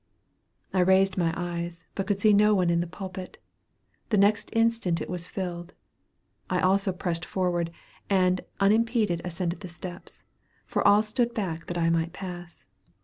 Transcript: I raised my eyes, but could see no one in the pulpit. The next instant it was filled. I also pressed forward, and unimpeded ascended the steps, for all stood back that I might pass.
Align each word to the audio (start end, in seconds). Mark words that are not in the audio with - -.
I 0.73 0.79
raised 0.79 1.15
my 1.15 1.31
eyes, 1.37 1.85
but 1.93 2.07
could 2.07 2.19
see 2.19 2.33
no 2.33 2.55
one 2.55 2.71
in 2.71 2.79
the 2.79 2.87
pulpit. 2.87 3.37
The 4.09 4.17
next 4.17 4.49
instant 4.53 4.99
it 4.99 5.11
was 5.11 5.27
filled. 5.27 5.75
I 6.49 6.59
also 6.59 6.91
pressed 6.91 7.23
forward, 7.23 7.69
and 8.09 8.41
unimpeded 8.59 9.21
ascended 9.23 9.59
the 9.59 9.67
steps, 9.69 10.23
for 10.65 10.81
all 10.87 11.03
stood 11.03 11.35
back 11.35 11.67
that 11.67 11.77
I 11.77 11.91
might 11.91 12.13
pass. 12.13 12.65